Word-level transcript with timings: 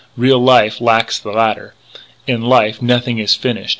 Real 0.17 0.39
life 0.39 0.81
lacks 0.81 1.19
the 1.19 1.29
latter. 1.31 1.75
In 2.25 2.41
life 2.41 2.81
nothing 2.81 3.19
is 3.19 3.35
finished. 3.35 3.69